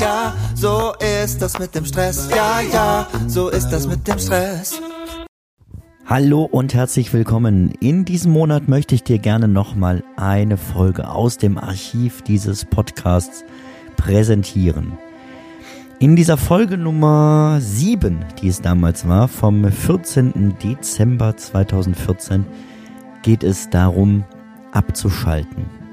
[0.00, 0.92] ja, so
[1.24, 2.28] ist das mit dem Stress.
[2.30, 4.80] Ja, ja, so ist das mit dem Stress.
[6.06, 7.72] Hallo und herzlich willkommen.
[7.80, 13.44] In diesem Monat möchte ich dir gerne nochmal eine Folge aus dem Archiv dieses Podcasts
[13.96, 14.98] präsentieren.
[15.98, 20.56] In dieser Folge Nummer 7, die es damals war, vom 14.
[20.62, 22.44] Dezember 2014,
[23.22, 24.24] geht es darum,
[24.72, 25.85] abzuschalten.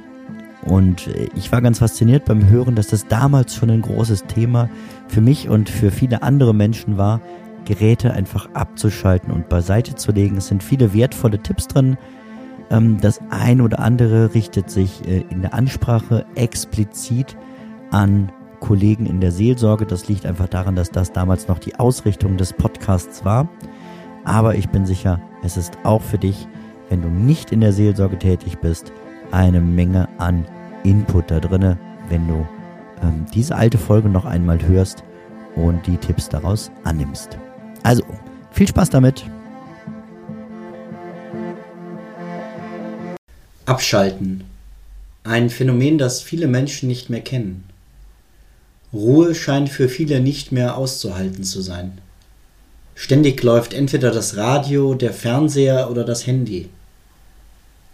[0.65, 4.69] Und ich war ganz fasziniert beim Hören, dass das damals schon ein großes Thema
[5.07, 7.21] für mich und für viele andere Menschen war,
[7.65, 10.37] Geräte einfach abzuschalten und beiseite zu legen.
[10.37, 11.97] Es sind viele wertvolle Tipps drin.
[12.69, 17.37] Ähm, das ein oder andere richtet sich äh, in der Ansprache explizit
[17.91, 19.85] an Kollegen in der Seelsorge.
[19.85, 23.49] Das liegt einfach daran, dass das damals noch die Ausrichtung des Podcasts war.
[24.25, 26.47] Aber ich bin sicher, es ist auch für dich,
[26.89, 28.93] wenn du nicht in der Seelsorge tätig bist,
[29.33, 30.45] eine Menge an
[30.83, 31.77] Input da drinne,
[32.09, 32.47] wenn du
[33.01, 35.03] ähm, diese alte Folge noch einmal hörst
[35.55, 37.37] und die Tipps daraus annimmst.
[37.83, 38.03] Also,
[38.51, 39.25] viel Spaß damit.
[43.65, 44.43] Abschalten.
[45.23, 47.63] Ein Phänomen, das viele Menschen nicht mehr kennen.
[48.91, 51.97] Ruhe scheint für viele nicht mehr auszuhalten zu sein.
[52.93, 56.69] Ständig läuft entweder das Radio, der Fernseher oder das Handy.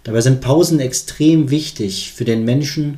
[0.09, 2.97] Dabei sind Pausen extrem wichtig für den Menschen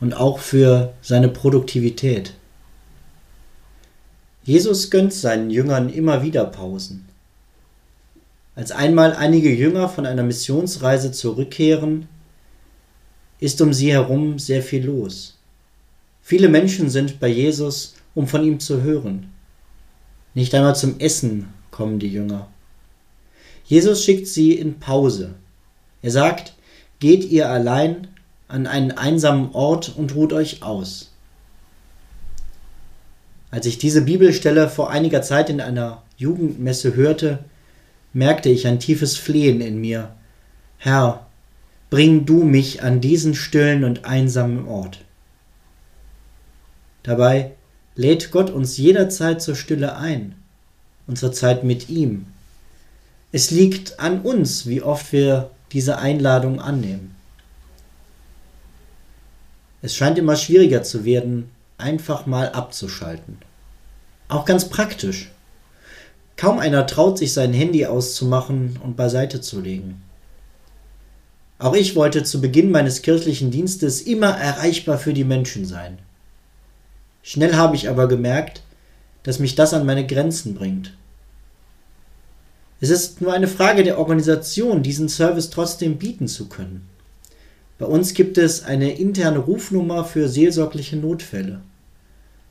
[0.00, 2.32] und auch für seine Produktivität.
[4.42, 7.04] Jesus gönnt seinen Jüngern immer wieder Pausen.
[8.54, 12.08] Als einmal einige Jünger von einer Missionsreise zurückkehren,
[13.38, 15.36] ist um sie herum sehr viel los.
[16.22, 19.30] Viele Menschen sind bei Jesus, um von ihm zu hören.
[20.32, 22.48] Nicht einmal zum Essen kommen die Jünger.
[23.66, 25.34] Jesus schickt sie in Pause.
[26.06, 26.52] Er sagt,
[27.00, 28.06] geht ihr allein
[28.46, 31.10] an einen einsamen Ort und ruht euch aus.
[33.50, 37.40] Als ich diese Bibelstelle vor einiger Zeit in einer Jugendmesse hörte,
[38.12, 40.14] merkte ich ein tiefes Flehen in mir.
[40.78, 41.26] Herr,
[41.90, 45.00] bring du mich an diesen stillen und einsamen Ort.
[47.02, 47.50] Dabei
[47.96, 50.36] lädt Gott uns jederzeit zur Stille ein
[51.08, 52.26] und zur Zeit mit ihm.
[53.32, 57.14] Es liegt an uns, wie oft wir diese Einladung annehmen.
[59.82, 63.36] Es scheint immer schwieriger zu werden, einfach mal abzuschalten.
[64.28, 65.30] Auch ganz praktisch.
[66.38, 70.00] Kaum einer traut sich sein Handy auszumachen und beiseite zu legen.
[71.58, 75.98] Auch ich wollte zu Beginn meines kirchlichen Dienstes immer erreichbar für die Menschen sein.
[77.22, 78.62] Schnell habe ich aber gemerkt,
[79.24, 80.96] dass mich das an meine Grenzen bringt.
[82.80, 86.86] Es ist nur eine Frage der Organisation, diesen Service trotzdem bieten zu können.
[87.78, 91.60] Bei uns gibt es eine interne Rufnummer für seelsorgliche Notfälle.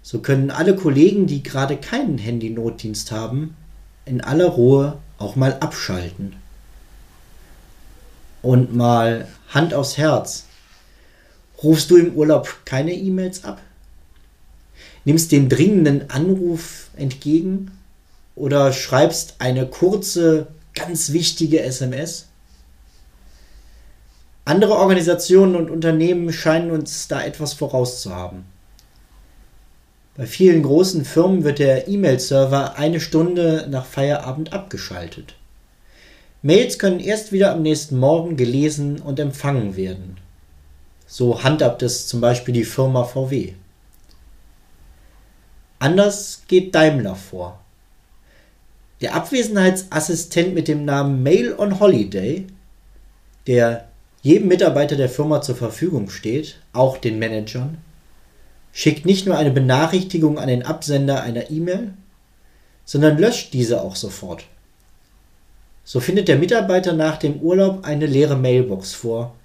[0.01, 3.55] So können alle Kollegen, die gerade keinen Handy-Notdienst haben,
[4.05, 6.35] in aller Ruhe auch mal abschalten.
[8.41, 10.45] Und mal Hand aufs Herz.
[11.63, 13.61] Rufst du im Urlaub keine E-Mails ab?
[15.05, 17.71] Nimmst den dringenden Anruf entgegen
[18.35, 22.27] oder schreibst eine kurze, ganz wichtige SMS?
[24.43, 28.45] Andere Organisationen und Unternehmen scheinen uns da etwas vorauszuhaben.
[30.15, 35.35] Bei vielen großen Firmen wird der E-Mail-Server eine Stunde nach Feierabend abgeschaltet.
[36.41, 40.17] Mails können erst wieder am nächsten Morgen gelesen und empfangen werden.
[41.07, 43.53] So handhabt es zum Beispiel die Firma VW.
[45.79, 47.64] Anders geht Daimler vor.
[49.01, 52.47] Der Abwesenheitsassistent mit dem Namen Mail on Holiday,
[53.45, 53.89] der
[54.21, 57.77] jedem Mitarbeiter der Firma zur Verfügung steht, auch den Managern,
[58.71, 61.93] schickt nicht nur eine Benachrichtigung an den Absender einer E-Mail,
[62.85, 64.45] sondern löscht diese auch sofort.
[65.83, 69.35] So findet der Mitarbeiter nach dem Urlaub eine leere Mailbox vor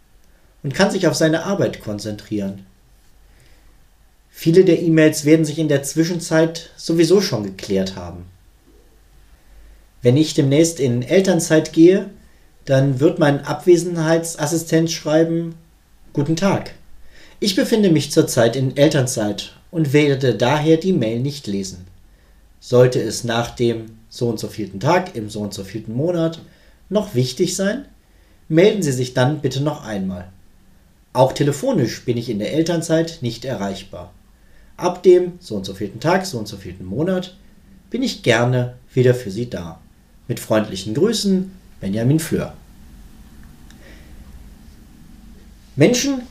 [0.63, 2.65] und kann sich auf seine Arbeit konzentrieren.
[4.31, 8.25] Viele der E-Mails werden sich in der Zwischenzeit sowieso schon geklärt haben.
[10.03, 12.09] Wenn ich demnächst in Elternzeit gehe,
[12.65, 15.55] dann wird mein Abwesenheitsassistent schreiben
[16.13, 16.75] Guten Tag.
[17.39, 21.87] Ich befinde mich zurzeit in Elternzeit und werde daher die Mail nicht lesen.
[22.61, 26.41] Sollte es nach dem so und so vielten Tag im so und so vielten Monat
[26.89, 27.85] noch wichtig sein,
[28.49, 30.31] melden Sie sich dann bitte noch einmal.
[31.13, 34.13] Auch telefonisch bin ich in der Elternzeit nicht erreichbar.
[34.77, 37.37] Ab dem so und so vielten Tag, so und so vielten Monat
[37.91, 39.81] bin ich gerne wieder für Sie da.
[40.31, 41.51] Mit freundlichen Grüßen,
[41.81, 42.55] Benjamin Fleur.
[45.75, 46.23] Menschen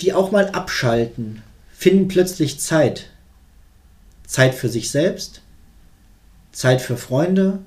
[0.00, 3.10] die auch mal abschalten, finden plötzlich Zeit,
[4.26, 5.42] Zeit für sich selbst,
[6.52, 7.58] Zeit für Freunde,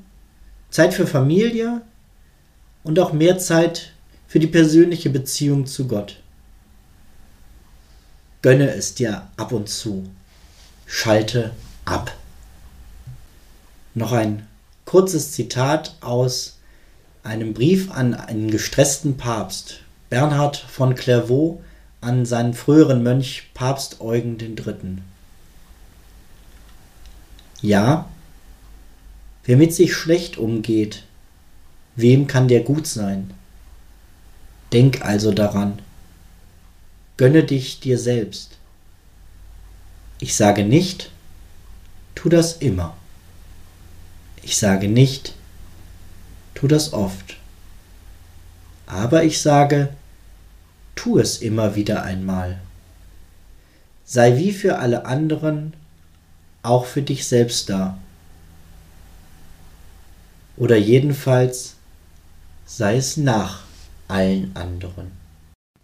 [0.71, 1.81] Zeit für Familie
[2.83, 3.93] und auch mehr Zeit
[4.27, 6.19] für die persönliche Beziehung zu Gott.
[8.41, 10.09] Gönne es dir ab und zu.
[10.87, 11.51] Schalte
[11.85, 12.11] ab.
[13.93, 14.48] Noch ein
[14.89, 16.57] kurzes Zitat aus
[17.21, 21.61] einem Brief an einen gestressten Papst, Bernhard von Clairvaux,
[22.01, 24.97] an seinen früheren Mönch Papst Eugen III.
[27.61, 28.09] Ja,
[29.43, 31.03] wer mit sich schlecht umgeht,
[31.95, 33.31] wem kann der gut sein?
[34.73, 35.77] Denk also daran,
[37.15, 38.57] gönne dich dir selbst.
[40.19, 41.11] Ich sage nicht,
[42.15, 42.97] tu das immer.
[44.43, 45.35] Ich sage nicht,
[46.53, 47.37] tu das oft.
[48.87, 49.89] Aber ich sage,
[50.95, 52.59] tu es immer wieder einmal.
[54.03, 55.73] Sei wie für alle anderen,
[56.63, 57.97] auch für dich selbst da.
[60.57, 61.75] Oder jedenfalls
[62.65, 63.63] sei es nach
[64.07, 65.11] allen anderen.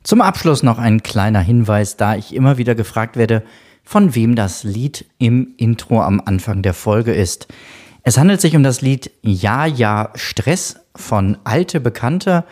[0.04, 3.44] Zum Abschluss noch ein kleiner Hinweis, da ich immer wieder gefragt werde,
[3.84, 7.48] von wem das Lied im Intro am Anfang der Folge ist.
[8.08, 12.44] Es handelt sich um das Lied Ja, ja, Stress von Alte Bekannte